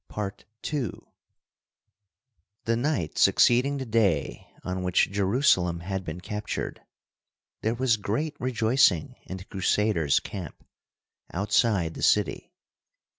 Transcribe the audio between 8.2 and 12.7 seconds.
rejoicing in the Crusaders' camp, outside the city.